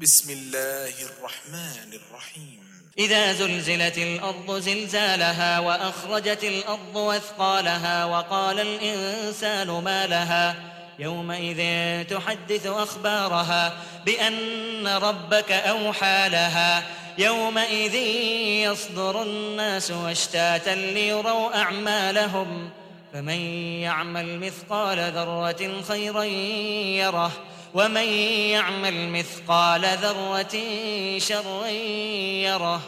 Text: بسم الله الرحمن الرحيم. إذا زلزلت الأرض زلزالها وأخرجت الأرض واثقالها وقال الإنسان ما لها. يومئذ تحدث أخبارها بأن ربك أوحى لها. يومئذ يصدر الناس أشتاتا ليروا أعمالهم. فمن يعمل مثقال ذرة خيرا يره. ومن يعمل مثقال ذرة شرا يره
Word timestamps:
بسم 0.00 0.32
الله 0.32 0.92
الرحمن 1.02 1.92
الرحيم. 1.92 2.60
إذا 2.98 3.32
زلزلت 3.32 3.98
الأرض 3.98 4.58
زلزالها 4.58 5.58
وأخرجت 5.58 6.44
الأرض 6.44 6.96
واثقالها 6.96 8.04
وقال 8.04 8.60
الإنسان 8.60 9.70
ما 9.70 10.06
لها. 10.06 10.56
يومئذ 10.98 11.58
تحدث 12.04 12.66
أخبارها 12.66 13.72
بأن 14.06 14.86
ربك 14.86 15.52
أوحى 15.52 16.28
لها. 16.28 16.82
يومئذ 17.18 17.94
يصدر 18.70 19.22
الناس 19.22 19.90
أشتاتا 19.90 20.70
ليروا 20.70 21.56
أعمالهم. 21.56 22.70
فمن 23.12 23.40
يعمل 23.80 24.38
مثقال 24.38 24.98
ذرة 24.98 25.82
خيرا 25.88 26.24
يره. 27.02 27.32
ومن 27.74 28.08
يعمل 28.50 29.08
مثقال 29.08 29.82
ذرة 29.84 30.58
شرا 31.18 31.66
يره 32.46 32.80